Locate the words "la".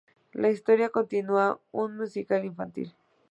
0.33-0.49